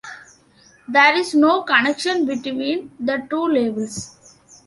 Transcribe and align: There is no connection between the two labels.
There 0.87 1.13
is 1.15 1.35
no 1.35 1.61
connection 1.61 2.25
between 2.25 2.89
the 2.99 3.23
two 3.29 3.47
labels. 3.47 4.35